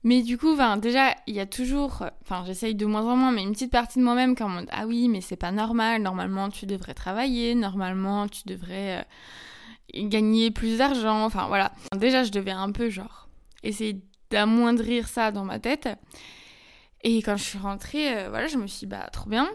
Mais 0.03 0.21
du 0.21 0.37
coup, 0.37 0.53
enfin, 0.53 0.77
déjà, 0.77 1.15
il 1.25 1.33
y 1.33 1.39
a 1.39 1.47
toujours, 1.47 2.05
enfin, 2.21 2.43
j'essaye 2.45 2.75
de 2.75 2.85
moins 2.85 3.03
en 3.05 3.15
moins, 3.15 3.31
mais 3.31 3.41
une 3.41 3.53
petite 3.53 3.71
partie 3.71 3.97
de 3.97 4.03
moi-même 4.03 4.35
qui 4.35 4.43
en 4.43 4.49
mode 4.49 4.67
Ah 4.71 4.85
oui, 4.85 5.09
mais 5.09 5.19
c'est 5.19 5.35
pas 5.35 5.51
normal, 5.51 6.03
normalement, 6.03 6.49
tu 6.49 6.67
devrais 6.67 6.93
travailler, 6.93 7.55
normalement, 7.55 8.27
tu 8.27 8.43
devrais 8.45 9.03
euh, 9.95 10.07
gagner 10.07 10.51
plus 10.51 10.77
d'argent. 10.77 11.25
Enfin, 11.25 11.47
voilà. 11.47 11.71
Déjà, 11.97 12.23
je 12.23 12.31
devais 12.31 12.51
un 12.51 12.71
peu, 12.71 12.91
genre, 12.91 13.27
essayer 13.63 13.99
d'amoindrir 14.29 15.07
ça 15.07 15.31
dans 15.31 15.43
ma 15.43 15.57
tête. 15.57 15.89
Et 17.07 17.21
quand 17.21 17.37
je 17.37 17.43
suis 17.43 17.59
rentrée, 17.59 18.17
euh, 18.17 18.29
voilà, 18.29 18.47
je 18.47 18.57
me 18.57 18.65
suis 18.65 18.79
dit, 18.79 18.85
bah, 18.87 19.07
trop 19.11 19.29
bien. 19.29 19.47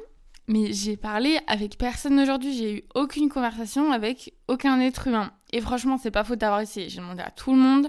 Mais 0.47 0.73
j'ai 0.73 0.97
parlé 0.97 1.39
avec 1.49 1.79
personne 1.79 2.19
aujourd'hui, 2.19 2.57
j'ai 2.57 2.79
eu 2.79 2.85
aucune 2.95 3.29
conversation 3.29 3.91
avec 3.91 4.35
aucun 4.47 4.81
être 4.81 5.09
humain. 5.09 5.33
Et 5.53 5.61
franchement, 5.61 5.99
c'est 5.99 6.13
pas 6.13 6.23
faute 6.23 6.39
d'avoir 6.39 6.61
essayé. 6.61 6.89
J'ai 6.89 7.01
demandé 7.01 7.23
à 7.23 7.31
tout 7.33 7.51
le 7.53 7.59
monde. 7.59 7.89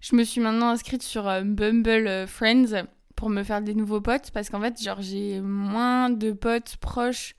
Je 0.00 0.14
me 0.14 0.22
suis 0.22 0.40
maintenant 0.40 0.68
inscrite 0.68 1.02
sur 1.02 1.28
euh, 1.28 1.42
Bumble 1.42 2.06
euh, 2.06 2.26
Friends 2.28 2.84
pour 3.16 3.30
me 3.30 3.42
faire 3.42 3.62
des 3.62 3.74
nouveaux 3.74 4.00
potes 4.00 4.30
parce 4.30 4.48
qu'en 4.48 4.60
fait, 4.60 4.80
genre, 4.80 5.00
j'ai 5.00 5.40
moins 5.40 6.08
de 6.08 6.30
potes 6.30 6.76
proches 6.76 7.34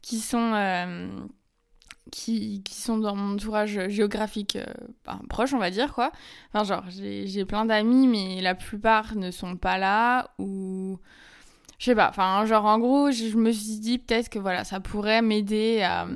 qui 0.00 0.18
sont. 0.18 0.52
Qui, 2.10 2.62
qui, 2.62 2.74
sont 2.74 2.98
dans 2.98 3.16
mon 3.16 3.34
entourage 3.34 3.88
géographique 3.88 4.56
euh, 4.56 4.66
ben, 5.06 5.18
proche, 5.28 5.54
on 5.54 5.58
va 5.58 5.70
dire, 5.70 5.94
quoi. 5.94 6.12
Enfin, 6.52 6.64
genre, 6.64 6.84
j'ai 6.90 7.44
plein 7.46 7.64
d'amis, 7.64 8.06
mais 8.06 8.42
la 8.42 8.54
plupart 8.54 9.16
ne 9.16 9.30
sont 9.30 9.56
pas 9.56 9.78
là, 9.78 10.30
ou... 10.38 10.98
Je 11.78 11.86
sais 11.86 11.94
pas, 11.94 12.08
enfin, 12.10 12.44
genre, 12.46 12.66
en 12.66 12.78
gros, 12.78 13.10
je, 13.10 13.36
me 13.36 13.50
suis 13.50 13.78
dit 13.78 13.98
peut-être 13.98 14.28
que, 14.28 14.38
voilà, 14.38 14.64
ça 14.64 14.80
pourrait 14.80 15.22
m'aider 15.22 15.82
à, 15.82 16.06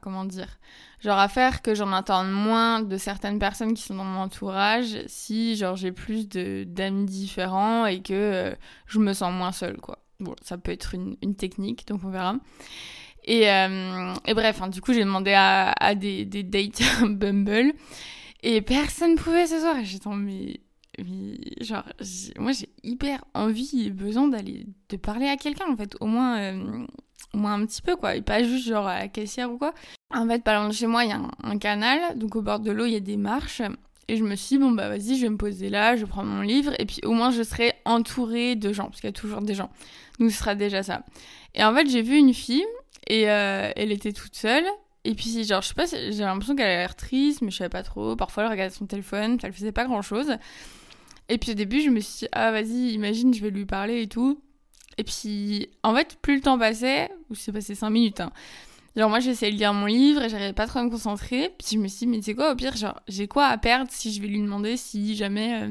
comment 0.00 0.24
dire 0.24 0.58
genre 1.00 1.18
à 1.18 1.28
faire 1.28 1.62
que 1.62 1.74
j'en 1.74 1.92
entende 1.92 2.30
moins 2.30 2.80
de 2.80 2.96
certaines 2.96 3.38
personnes 3.38 3.72
qui 3.72 3.82
sont 3.82 3.94
dans 3.94 4.04
mon 4.04 4.20
entourage 4.20 4.98
si 5.06 5.56
genre 5.56 5.76
j'ai 5.76 5.92
plus 5.92 6.28
d'amis 6.28 7.06
différents 7.06 7.86
et 7.86 8.02
que 8.02 8.12
euh, 8.12 8.54
je 8.86 8.98
me 8.98 9.14
sens 9.14 9.32
moins 9.32 9.50
seule 9.50 9.78
quoi. 9.78 9.98
Bon 10.20 10.36
ça 10.42 10.58
peut 10.58 10.70
être 10.70 10.94
une 10.94 11.34
technique 11.34 11.86
donc 11.88 12.02
on 12.04 12.10
verra 12.10 12.36
et, 13.24 13.50
euh, 13.50 14.14
et 14.26 14.34
bref 14.34 14.60
hein, 14.62 14.68
du 14.68 14.80
coup 14.80 14.92
j'ai 14.92 15.04
demandé 15.04 15.32
à, 15.32 15.72
à 15.72 15.94
des, 15.94 16.24
des 16.24 16.42
dates 16.42 16.82
Bumble. 17.02 17.72
Et 18.42 18.60
personne 18.60 19.14
pouvait 19.14 19.46
ce 19.46 19.60
soir. 19.60 19.76
J'étais 19.82 20.08
en 20.08 20.16
mais 20.16 20.60
mais 20.98 21.38
genre 21.64 21.84
moi 22.38 22.52
j'ai 22.52 22.68
hyper 22.82 23.24
envie 23.32 23.86
et 23.86 23.90
besoin 23.90 24.28
d'aller 24.28 24.66
de 24.90 24.96
parler 24.96 25.26
à 25.28 25.36
quelqu'un 25.36 25.70
en 25.70 25.76
fait. 25.76 25.96
Au 26.00 26.06
moins 26.06 26.38
euh, 26.38 26.86
au 27.32 27.38
moins 27.38 27.54
un 27.54 27.64
petit 27.64 27.82
peu 27.82 27.96
quoi. 27.96 28.16
Et 28.16 28.22
pas 28.22 28.42
juste 28.42 28.66
genre 28.66 28.86
à 28.86 28.98
la 28.98 29.08
caissière 29.08 29.50
ou 29.50 29.58
quoi. 29.58 29.72
En 30.12 30.26
fait 30.26 30.42
pas 30.42 30.54
loin 30.54 30.68
de 30.68 30.74
chez 30.74 30.86
moi 30.86 31.04
il 31.04 31.10
y 31.10 31.12
a 31.12 31.16
un, 31.16 31.30
un, 31.44 31.58
canal. 31.58 32.18
Donc 32.18 32.36
au 32.36 32.42
bord 32.42 32.60
de 32.60 32.70
l'eau 32.72 32.84
il 32.86 32.92
y 32.92 32.96
a 32.96 33.00
des 33.00 33.16
marches. 33.16 33.62
Et 34.08 34.16
je 34.16 34.24
me 34.24 34.34
suis 34.34 34.56
dit 34.56 34.62
bon 34.62 34.72
bah 34.72 34.88
vas-y 34.88 35.16
je 35.16 35.22
vais 35.22 35.30
me 35.30 35.38
poser 35.38 35.70
là 35.70 35.96
je 35.96 36.04
prends 36.04 36.24
mon 36.24 36.42
livre. 36.42 36.72
Et 36.78 36.84
puis 36.84 37.00
au 37.04 37.12
moins 37.12 37.30
je 37.30 37.42
serai 37.42 37.72
entourée 37.84 38.56
de 38.56 38.72
gens 38.72 38.86
parce 38.86 39.00
qu'il 39.00 39.08
y 39.08 39.12
a 39.12 39.12
toujours 39.12 39.40
des 39.40 39.54
gens. 39.54 39.70
Donc 40.18 40.30
ce 40.30 40.38
sera 40.38 40.56
déjà 40.56 40.82
ça. 40.82 41.04
Et 41.54 41.64
en 41.64 41.72
fait 41.74 41.88
j'ai 41.88 42.02
vu 42.02 42.16
une 42.16 42.34
fille 42.34 42.64
et 43.06 43.30
euh, 43.30 43.70
elle 43.76 43.92
était 43.92 44.12
toute 44.12 44.34
seule 44.34 44.64
et 45.04 45.14
puis 45.14 45.44
genre 45.44 45.62
je 45.62 45.68
sais 45.68 45.74
pas 45.74 45.86
j'ai 45.86 46.12
l'impression 46.12 46.54
qu'elle 46.54 46.66
a 46.66 46.76
l'air 46.76 46.94
triste 46.94 47.42
mais 47.42 47.50
je 47.50 47.56
savais 47.56 47.70
pas 47.70 47.82
trop 47.82 48.14
parfois 48.16 48.44
elle 48.44 48.50
regardait 48.50 48.74
son 48.74 48.86
téléphone 48.86 49.38
elle 49.42 49.52
faisait 49.52 49.72
pas 49.72 49.84
grand 49.84 50.02
chose 50.02 50.36
et 51.28 51.38
puis 51.38 51.52
au 51.52 51.54
début, 51.54 51.80
je 51.80 51.90
me 51.90 52.00
suis 52.00 52.20
dit, 52.20 52.28
ah 52.32 52.50
vas-y, 52.50 52.92
imagine, 52.92 53.32
je 53.32 53.40
vais 53.40 53.50
lui 53.50 53.64
parler 53.64 54.02
et 54.02 54.06
tout. 54.06 54.42
Et 54.98 55.04
puis, 55.04 55.70
en 55.82 55.94
fait, 55.94 56.18
plus 56.20 56.36
le 56.36 56.40
temps 56.42 56.58
passait, 56.58 57.10
ou 57.30 57.34
c'est 57.34 57.52
passé 57.52 57.74
5 57.74 57.90
minutes, 57.90 58.20
hein. 58.20 58.32
Genre, 58.94 59.08
moi, 59.08 59.20
j'essayais 59.20 59.50
de 59.50 59.56
lire 59.56 59.72
mon 59.72 59.86
livre 59.86 60.20
et 60.22 60.28
j'arrivais 60.28 60.52
pas 60.52 60.66
trop 60.66 60.80
à 60.80 60.82
me 60.82 60.90
concentrer. 60.90 61.50
Puis 61.58 61.68
je 61.72 61.78
me 61.78 61.88
suis 61.88 62.00
dit, 62.00 62.06
mais 62.08 62.20
c'est 62.20 62.34
quoi, 62.34 62.52
au 62.52 62.54
pire, 62.54 62.76
genre, 62.76 63.00
j'ai 63.08 63.26
quoi 63.26 63.46
à 63.46 63.56
perdre 63.56 63.90
si 63.90 64.12
je 64.12 64.20
vais 64.20 64.28
lui 64.28 64.42
demander 64.42 64.76
si 64.76 65.16
jamais 65.16 65.62
euh, 65.62 65.70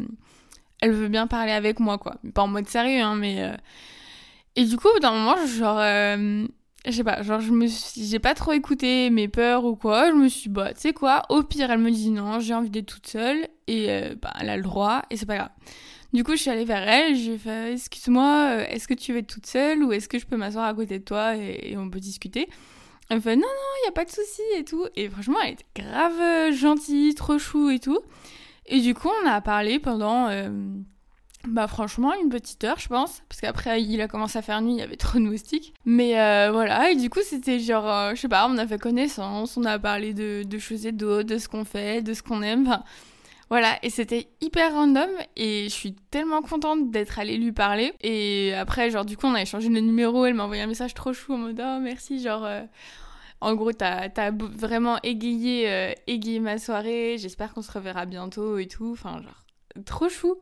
elle 0.82 0.94
veut 0.94 1.10
bien 1.10 1.28
parler 1.28 1.52
avec 1.52 1.80
moi, 1.80 2.00
quoi. 2.00 2.16
Pas 2.34 2.42
en 2.42 2.48
mode 2.48 2.68
sérieux, 2.68 3.02
hein, 3.02 3.16
mais. 3.16 3.44
Euh... 3.44 3.56
Et 4.56 4.66
du 4.66 4.78
coup, 4.78 4.88
d'un 5.00 5.12
moment, 5.12 5.38
genre. 5.46 5.78
Je 6.86 6.92
sais 6.92 7.04
pas, 7.04 7.22
genre 7.22 7.40
je 7.42 7.52
me 7.52 7.68
suis, 7.68 8.06
j'ai 8.06 8.18
pas 8.18 8.34
trop 8.34 8.54
écouté 8.54 9.12
mes 9.12 9.28
peurs 9.28 9.66
ou 9.66 9.76
quoi, 9.76 10.10
je 10.10 10.16
me 10.16 10.28
suis 10.28 10.50
bah 10.50 10.74
tu 10.74 10.82
sais 10.82 10.94
quoi, 10.94 11.24
au 11.30 11.44
pire 11.44 11.70
elle 11.70 11.80
me 11.80 11.92
dit 11.92 12.10
non, 12.10 12.40
j'ai 12.40 12.56
envie 12.56 12.72
d'être 12.72 12.88
toute 12.88 13.08
seule 13.08 13.48
et 13.68 13.92
euh, 13.92 14.16
bah 14.20 14.34
elle 14.40 14.50
a 14.50 14.58
le 14.58 14.64
droit 14.64 15.04
et 15.12 15.18
c'est 15.18 15.28
pas 15.28 15.38
grave. 15.38 15.50
Du 16.12 16.24
coup 16.24 16.32
je 16.32 16.38
suis 16.38 16.50
allée 16.50 16.66
vers 16.66 16.82
elle, 16.82 17.16
j'ai 17.16 17.38
fait 17.38 17.74
excuse-moi, 17.74 18.48
euh, 18.50 18.66
est-ce 18.68 18.88
que 18.88 18.96
tu 18.96 19.14
veux 19.14 19.20
être 19.20 19.32
toute 19.32 19.46
seule 19.46 19.84
ou 19.84 19.92
est-ce 19.94 20.10
que 20.10 20.18
je 20.18 20.26
peux 20.26 20.38
m'asseoir 20.38 20.66
à 20.66 20.74
côté 20.74 20.98
de 20.98 21.04
toi 21.04 21.36
et, 21.36 21.76
on 21.78 21.90
peut 21.90 22.00
discuter? 22.00 22.50
Elle 23.10 23.18
me 23.18 23.22
fait 23.22 23.36
non 23.36 23.42
non, 23.42 23.86
y 23.86 23.90
a 23.90 23.92
pas 23.92 24.06
de 24.06 24.10
souci 24.10 24.42
et 24.58 24.66
tout 24.66 24.88
et 24.96 25.08
franchement 25.08 25.38
elle 25.44 25.54
était 25.54 25.84
grave 25.84 26.20
euh, 26.20 26.52
gentille, 26.52 27.14
trop 27.14 27.38
chou 27.38 27.70
et 27.70 27.80
tout. 27.80 28.00
Et 28.66 28.80
du 28.80 28.96
coup 28.96 29.10
on 29.24 29.28
a 29.28 29.40
parlé 29.42 29.78
pendant 29.78 30.30
bah 31.48 31.68
franchement 31.68 32.14
une 32.22 32.30
petite 32.30 32.64
heure 32.64 32.80
je 32.80 32.88
pense 32.88 33.24
parce 33.28 33.42
qu'après 33.42 33.82
il 33.82 34.00
a 34.02 34.08
commencé 34.08 34.38
à 34.38 34.42
faire 34.42 34.62
nuit 34.62 34.74
il 34.74 34.78
y 34.78 34.82
avait 34.82 34.96
trop 34.96 35.18
de 35.18 35.24
moustiques 35.24 35.74
mais 35.86 36.20
euh, 36.20 36.52
voilà 36.52 36.92
et 36.92 36.96
du 36.96 37.10
coup 37.10 37.22
c'était 37.24 37.60
genre 37.60 37.90
euh, 37.90 38.12
je 38.16 38.22
sais 38.22 38.28
pas 38.28 38.48
on 38.48 38.58
a 38.58 38.68
fait 38.68 38.78
connaissance 38.78 39.58
on 39.58 39.66
a 39.66 39.80
parlé 39.80 40.14
de, 40.14 40.44
de 40.44 40.58
choses 40.60 40.86
et 40.86 40.92
d'autres 40.92 41.28
de 41.28 41.38
ce 41.38 41.48
qu'on 41.48 41.66
fait 41.66 42.04
de 42.04 42.14
ce 42.14 42.22
qu'on 42.22 42.44
aime 42.44 42.68
enfin, 42.68 42.84
voilà 43.50 43.80
et 43.82 43.90
c'était 43.90 44.28
hyper 44.40 44.74
random 44.74 45.10
et 45.36 45.64
je 45.64 45.74
suis 45.74 45.94
tellement 46.12 46.42
contente 46.42 46.92
d'être 46.92 47.18
allée 47.18 47.38
lui 47.38 47.52
parler 47.52 47.94
et 48.02 48.54
après 48.54 48.92
genre 48.92 49.06
du 49.06 49.18
coup 49.18 49.26
on 49.26 49.34
a 49.34 49.42
échangé 49.42 49.70
le 49.70 49.80
numéro 49.80 50.26
elle 50.26 50.36
m'a 50.36 50.44
envoyé 50.44 50.62
un 50.62 50.68
message 50.68 50.94
trop 50.94 51.14
chou 51.14 51.34
en 51.34 51.38
mode 51.38 51.62
oh 51.64 51.80
merci 51.82 52.22
genre 52.22 52.46
euh, 52.46 52.62
en 53.44 53.56
gros, 53.56 53.74
t'as 53.74 54.08
as 54.16 54.32
vraiment 54.32 55.00
égayé, 55.02 55.96
égayé 56.06 56.40
ma 56.40 56.60
soirée. 56.60 57.16
J'espère 57.18 57.56
qu'on 57.56 57.64
se 57.64 57.72
reverra 57.72 58.06
bientôt 58.06 58.60
et 58.60 58.68
tout. 58.68 58.92
Enfin, 58.92 59.20
genre, 59.20 59.84
trop 59.84 60.10
chou. 60.10 60.36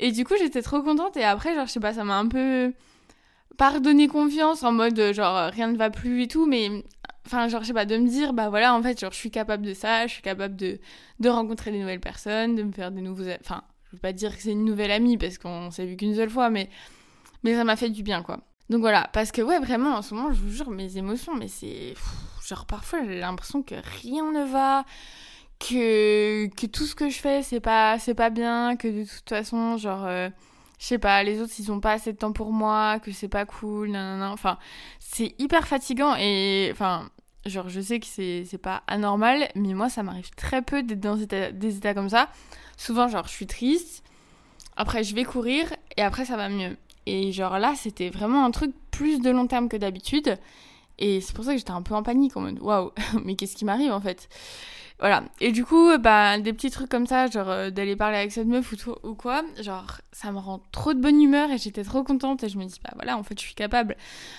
Et 0.00 0.12
du 0.12 0.24
coup, 0.24 0.34
j'étais 0.38 0.62
trop 0.62 0.82
contente. 0.82 1.16
Et 1.16 1.24
après, 1.24 1.54
genre, 1.54 1.66
je 1.66 1.72
sais 1.72 1.80
pas, 1.80 1.94
ça 1.94 2.04
m'a 2.04 2.18
un 2.18 2.28
peu 2.28 2.72
pardonné 3.56 4.08
confiance 4.08 4.62
en 4.62 4.72
mode, 4.72 5.12
genre, 5.12 5.50
rien 5.52 5.68
ne 5.68 5.76
va 5.76 5.90
plus 5.90 6.22
et 6.22 6.28
tout. 6.28 6.46
Mais, 6.46 6.84
enfin, 7.26 7.48
genre, 7.48 7.62
je 7.62 7.68
sais 7.68 7.74
pas, 7.74 7.86
de 7.86 7.96
me 7.96 8.08
dire, 8.08 8.32
bah 8.32 8.48
voilà, 8.48 8.74
en 8.74 8.82
fait, 8.82 8.98
genre, 8.98 9.12
je 9.12 9.18
suis 9.18 9.30
capable 9.30 9.64
de 9.64 9.74
ça. 9.74 10.06
Je 10.06 10.12
suis 10.14 10.22
capable 10.22 10.56
de, 10.56 10.80
de 11.20 11.28
rencontrer 11.28 11.70
des 11.70 11.78
nouvelles 11.78 12.00
personnes, 12.00 12.54
de 12.54 12.62
me 12.62 12.72
faire 12.72 12.90
des 12.90 13.00
nouveaux. 13.00 13.24
Enfin, 13.40 13.62
je 13.86 13.96
veux 13.96 14.00
pas 14.00 14.12
dire 14.12 14.36
que 14.36 14.42
c'est 14.42 14.52
une 14.52 14.64
nouvelle 14.64 14.90
amie 14.90 15.16
parce 15.16 15.38
qu'on 15.38 15.70
s'est 15.70 15.86
vu 15.86 15.96
qu'une 15.96 16.14
seule 16.14 16.30
fois, 16.30 16.50
mais, 16.50 16.68
mais 17.42 17.54
ça 17.54 17.64
m'a 17.64 17.76
fait 17.76 17.90
du 17.90 18.02
bien, 18.02 18.22
quoi. 18.22 18.40
Donc 18.70 18.80
voilà, 18.80 19.08
parce 19.12 19.30
que 19.30 19.42
ouais, 19.42 19.58
vraiment, 19.58 19.94
en 19.96 20.02
ce 20.02 20.14
moment, 20.14 20.32
je 20.32 20.40
vous 20.40 20.50
jure, 20.50 20.70
mes 20.70 20.96
émotions, 20.96 21.34
mais 21.34 21.48
c'est. 21.48 21.94
Genre, 22.46 22.66
parfois, 22.66 23.04
j'ai 23.04 23.20
l'impression 23.20 23.62
que 23.62 23.74
rien 24.02 24.30
ne 24.30 24.44
va 24.44 24.84
que, 25.68 26.66
tout 26.66 26.84
ce 26.84 26.94
que 26.94 27.08
je 27.08 27.18
fais 27.18 27.42
c'est 27.42 27.60
pas 27.60 27.98
c'est 27.98 28.14
pas 28.14 28.30
bien 28.30 28.76
que 28.76 28.88
de 28.88 29.04
toute 29.04 29.28
façon 29.28 29.76
genre 29.76 30.04
euh, 30.04 30.28
je 30.78 30.86
sais 30.86 30.98
pas 30.98 31.22
les 31.22 31.40
autres 31.40 31.52
ils 31.58 31.72
ont 31.72 31.80
pas 31.80 31.92
assez 31.92 32.12
de 32.12 32.18
temps 32.18 32.32
pour 32.32 32.52
moi 32.52 32.98
que 33.00 33.12
c'est 33.12 33.28
pas 33.28 33.44
cool 33.44 33.90
nanana. 33.90 34.32
enfin 34.32 34.58
c'est 34.98 35.34
hyper 35.38 35.66
fatigant 35.66 36.14
et 36.16 36.68
enfin 36.72 37.08
genre 37.46 37.68
je 37.68 37.80
sais 37.80 38.00
que 38.00 38.06
c'est 38.06 38.58
pas 38.62 38.82
anormal 38.86 39.48
mais 39.54 39.74
moi 39.74 39.88
ça 39.88 40.02
m'arrive 40.02 40.30
très 40.36 40.62
peu 40.62 40.82
d'être 40.82 41.00
dans 41.00 41.16
états, 41.16 41.52
des 41.52 41.76
états 41.76 41.94
comme 41.94 42.08
ça 42.08 42.28
souvent 42.76 43.08
genre 43.08 43.26
je 43.26 43.32
suis 43.32 43.46
triste 43.46 44.02
après 44.76 45.04
je 45.04 45.14
vais 45.14 45.24
courir 45.24 45.72
et 45.96 46.02
après 46.02 46.24
ça 46.24 46.36
va 46.36 46.48
mieux 46.48 46.76
et 47.06 47.32
genre 47.32 47.58
là 47.58 47.74
c'était 47.76 48.10
vraiment 48.10 48.44
un 48.44 48.50
truc 48.50 48.72
plus 48.90 49.20
de 49.20 49.30
long 49.30 49.46
terme 49.46 49.68
que 49.68 49.76
d'habitude 49.76 50.38
et 50.98 51.20
c'est 51.20 51.34
pour 51.34 51.44
ça 51.44 51.52
que 51.52 51.58
j'étais 51.58 51.70
un 51.70 51.82
peu 51.82 51.94
en 51.94 52.02
panique 52.02 52.36
en 52.36 52.42
mode 52.42 52.60
waouh 52.60 52.92
mais 53.24 53.34
qu'est-ce 53.34 53.56
qui 53.56 53.64
m'arrive 53.64 53.92
en 53.92 54.00
fait? 54.00 54.28
Voilà. 55.00 55.24
Et 55.40 55.50
du 55.50 55.64
coup, 55.64 55.96
bah, 55.98 56.38
des 56.38 56.52
petits 56.52 56.70
trucs 56.70 56.88
comme 56.88 57.06
ça, 57.06 57.26
genre 57.26 57.50
euh, 57.50 57.70
d'aller 57.70 57.96
parler 57.96 58.16
avec 58.16 58.32
cette 58.32 58.46
meuf 58.46 58.72
ou, 59.02 59.14
quoi, 59.14 59.42
genre, 59.60 60.00
ça 60.12 60.30
me 60.30 60.38
rend 60.38 60.62
trop 60.70 60.94
de 60.94 61.00
bonne 61.00 61.20
humeur 61.20 61.50
et 61.50 61.58
j'étais 61.58 61.82
trop 61.82 62.04
contente 62.04 62.44
et 62.44 62.48
je 62.48 62.56
me 62.58 62.64
dis, 62.64 62.78
bah 62.82 62.92
voilà, 62.94 63.18
en 63.18 63.22
fait, 63.22 63.38
je 63.38 63.44
suis 63.44 63.54
capable. 63.54 63.96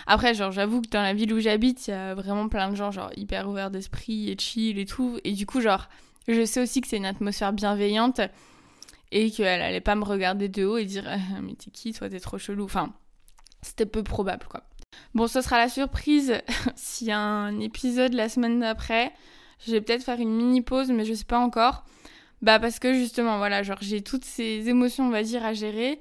Après, 0.08 0.34
genre, 0.34 0.52
j'avoue 0.52 0.82
que 0.82 0.90
dans 0.90 1.02
la 1.02 1.14
ville 1.14 1.34
où 1.34 1.40
j'habite, 1.40 1.88
il 1.88 1.92
y 1.92 1.94
a 1.94 2.16
vraiment 2.16 2.48
plein 2.48 2.70
de 2.70 2.76
gens, 2.76 2.92
genre, 2.92 3.12
hyper 3.18 3.50
ouverts 3.50 3.70
d'esprit 3.70 4.30
et 4.30 4.38
chill 4.40 4.80
et 4.80 4.86
tout. 4.86 5.20
Et 5.26 5.34
du 5.34 5.46
coup, 5.46 5.60
genre, 5.60 5.90
je 6.28 6.46
sais 6.46 6.62
aussi 6.62 6.82
que 6.82 6.88
c'est 6.88 6.98
une 6.98 7.06
atmosphère 7.06 7.52
bienveillante 7.52 8.22
et 9.12 9.32
qu'elle 9.32 9.62
allait 9.62 9.82
pas 9.82 9.96
me 9.96 10.06
regarder 10.06 10.48
de 10.48 10.66
haut 10.66 10.78
et 10.78 10.86
dire, 10.86 11.04
ah, 11.08 11.42
mais 11.42 11.54
t'es 11.54 11.70
qui, 11.70 11.92
toi, 11.92 12.10
t'es 12.10 12.20
trop 12.20 12.38
chelou. 12.38 12.64
Enfin, 12.64 12.94
c'était 13.62 13.86
peu 13.86 14.04
probable, 14.04 14.46
quoi. 14.50 14.64
Bon, 15.14 15.28
ce 15.28 15.42
sera 15.42 15.58
la 15.58 15.70
surprise 15.70 16.34
s'il 16.76 17.08
y 17.08 17.12
a 17.12 17.20
un 17.20 17.60
épisode 17.60 18.14
la 18.14 18.30
semaine 18.30 18.62
d'après. 18.62 19.14
Je 19.66 19.72
vais 19.72 19.82
peut-être 19.82 20.04
faire 20.04 20.20
une 20.20 20.36
mini 20.36 20.62
pause, 20.62 20.92
mais 20.92 21.06
je 21.06 21.14
sais 21.14 21.26
pas 21.26 21.40
encore. 21.40 21.86
Bah 22.42 22.60
parce 22.60 22.80
que 22.80 22.94
justement, 22.94 23.38
voilà, 23.38 23.64
genre 23.64 23.78
j'ai 23.82 24.02
toutes 24.02 24.26
ces 24.26 24.70
émotions, 24.70 25.08
on 25.08 25.10
va 25.10 25.24
dire, 25.24 25.44
à 25.46 25.54
gérer. 25.54 26.00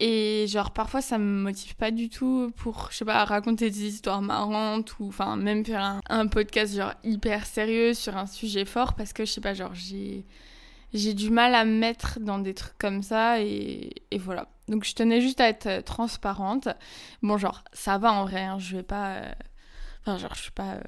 Et 0.00 0.46
genre 0.48 0.72
parfois 0.72 1.00
ça 1.00 1.18
me 1.18 1.24
motive 1.42 1.76
pas 1.76 1.90
du 1.92 2.08
tout 2.08 2.52
pour, 2.56 2.88
je 2.90 2.96
sais 2.98 3.04
pas, 3.04 3.24
raconter 3.24 3.70
des 3.70 3.84
histoires 3.86 4.22
marrantes 4.22 4.98
ou 4.98 5.08
enfin 5.08 5.36
même 5.36 5.64
faire 5.64 6.00
un, 6.08 6.26
podcast 6.26 6.74
genre 6.74 6.94
hyper 7.04 7.46
sérieux 7.46 7.94
sur 7.94 8.16
un 8.16 8.26
sujet 8.26 8.64
fort 8.64 8.94
parce 8.94 9.12
que 9.12 9.24
je 9.24 9.30
sais 9.30 9.40
pas, 9.40 9.54
genre 9.54 9.74
j'ai 9.74 10.26
j'ai 10.94 11.14
du 11.14 11.30
mal 11.30 11.54
à 11.54 11.64
me 11.64 11.72
mettre 11.78 12.20
dans 12.20 12.38
des 12.38 12.54
trucs 12.54 12.78
comme 12.78 13.02
ça 13.02 13.40
et, 13.40 13.92
et, 14.10 14.18
voilà. 14.18 14.48
Donc 14.68 14.84
je 14.84 14.94
tenais 14.94 15.20
juste 15.20 15.40
à 15.40 15.48
être 15.48 15.82
transparente. 15.84 16.68
Bon 17.22 17.38
genre 17.38 17.64
ça 17.72 17.98
va 17.98 18.12
en 18.12 18.24
vrai, 18.24 18.42
hein, 18.42 18.58
je 18.58 18.76
vais 18.76 18.82
pas... 18.82 19.16
Euh... 19.16 19.32
Enfin 20.02 20.18
genre 20.18 20.34
je 20.34 20.42
suis 20.42 20.52
pas... 20.52 20.74
Euh 20.74 20.80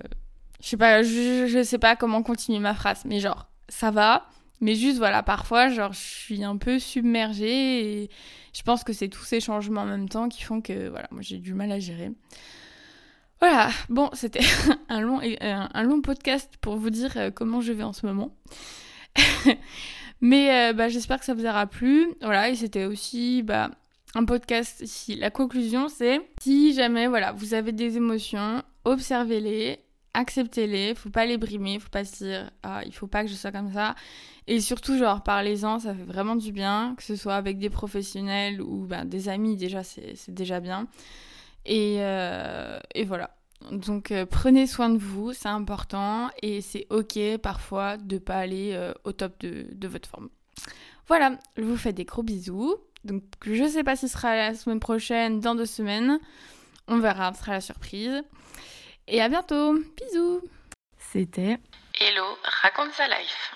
je 0.61 0.69
sais 0.69 0.77
pas, 0.77 1.03
je, 1.03 1.63
sais 1.65 1.79
pas 1.79 1.97
comment 1.97 2.23
continuer 2.23 2.59
ma 2.59 2.75
phrase, 2.75 3.03
mais 3.05 3.21
genre, 3.21 3.49
ça 3.69 3.91
va. 3.91 4.29
Mais 4.61 4.75
juste, 4.75 4.99
voilà, 4.99 5.23
parfois, 5.23 5.69
genre, 5.69 5.93
je 5.93 5.99
suis 6.01 6.43
un 6.43 6.57
peu 6.57 6.79
submergée 6.79 8.03
et 8.03 8.11
je 8.55 8.63
pense 8.63 8.85
que 8.85 8.93
c'est 8.95 9.09
tous 9.09 9.25
ces 9.25 9.41
changements 9.41 9.83
en 9.83 9.87
même 9.87 10.09
temps 10.09 10.29
qui 10.29 10.43
font 10.43 10.63
que, 10.63 10.89
voilà, 10.89 11.09
moi 11.11 11.21
j'ai 11.21 11.39
du 11.39 11.53
mal 11.53 11.71
à 11.73 11.79
gérer. 11.79 12.11
Voilà, 13.41 13.69
bon, 13.91 14.09
c'était 14.15 14.41
un 14.89 15.01
long, 15.01 15.21
un, 15.23 15.69
un, 15.73 15.83
long 15.83 16.01
podcast 16.01 16.55
pour 16.63 16.77
vous 16.77 16.89
dire 16.89 17.13
euh, 17.17 17.31
comment 17.31 17.61
je 17.61 17.73
vais 17.73 17.83
en 17.83 17.93
ce 17.93 18.07
moment. 18.07 18.35
Mais 20.21 20.71
euh, 20.71 20.73
bah, 20.73 20.89
j'espère 20.89 21.19
que 21.19 21.27
ça 21.27 21.35
vous 21.35 21.45
aura 21.45 21.67
plu. 21.67 22.09
Voilà, 22.23 22.49
et 22.49 22.55
c'était 22.55 22.87
aussi 22.87 23.43
bah, 23.43 23.71
un 24.15 24.25
podcast 24.25 24.81
ici. 24.81 25.17
La 25.17 25.31
conclusion, 25.31 25.89
c'est 25.89 26.21
si 26.41 26.73
jamais 26.73 27.07
voilà, 27.07 27.33
vous 27.33 27.53
avez 27.53 27.73
des 27.73 27.99
émotions, 27.99 28.63
observez-les, 28.85 29.81
acceptez-les, 30.17 30.95
faut 30.95 31.11
pas 31.11 31.27
les 31.27 31.37
brimer, 31.37 31.79
faut 31.79 31.91
pas 31.91 32.05
se 32.05 32.25
dire 32.25 32.51
ah, 32.63 32.81
il 32.85 32.93
faut 32.93 33.07
pas 33.07 33.23
que 33.23 33.29
je 33.29 33.35
sois 33.35 33.53
comme 33.53 33.73
ça. 33.73 33.95
Et 34.49 34.61
surtout, 34.61 34.97
genre, 34.99 35.23
parlez-en, 35.23 35.79
ça 35.79 35.95
fait 35.95 36.05
vraiment 36.05 36.37
du 36.37 36.53
bien, 36.53 36.95
que 36.97 37.03
ce 37.03 37.17
soit 37.17 37.35
avec 37.35 37.59
des 37.59 37.71
professionnels 37.71 38.63
ou 38.63 38.87
ben, 38.87 39.05
des 39.05 39.29
amis, 39.29 39.57
déjà, 39.57 39.85
c'est 39.85 40.17
déjà 40.29 40.61
bien. 40.61 40.89
Et, 41.67 41.97
euh, 41.99 42.79
voilà. 43.07 43.31
Donc, 43.71 44.11
euh, 44.11 44.27
prenez 44.27 44.67
soin 44.67 44.89
de 44.91 44.99
vous, 44.99 45.33
c'est 45.33 45.49
important, 45.49 46.31
et 46.43 46.61
c'est 46.61 46.87
ok 46.91 47.19
parfois 47.43 47.97
de 47.97 48.19
pas 48.19 48.37
aller 48.37 48.73
euh, 48.75 48.93
au 49.05 49.13
top 49.13 49.41
de, 49.41 49.67
de, 49.73 49.89
votre 49.89 50.09
forme. 50.09 50.29
Voilà, 51.09 51.39
je 51.57 51.63
vous 51.63 51.77
fais 51.77 51.93
des 51.93 52.05
gros 52.05 52.23
bisous. 52.23 52.77
Donc, 53.05 53.23
je 53.45 53.69
sais 53.69 53.83
pas 53.85 53.97
si 53.97 54.09
ce 54.09 54.15
sera 54.15 54.37
la 54.37 54.55
semaine 54.55 54.81
prochaine, 54.81 55.41
dans 55.41 55.55
deux 55.55 55.67
semaines. 55.67 56.21
On 56.89 56.99
verra, 56.99 57.33
ce 57.35 57.41
sera 57.41 57.53
la 57.53 57.61
surprise. 57.61 58.23
Et 59.09 59.21
à 59.21 59.29
bientôt. 59.29 59.75
Bisous 59.97 60.43
C'était 60.99 61.59
Hello, 62.01 62.25
raconte 62.63 62.93
sa 62.93 63.07
life. 63.07 63.55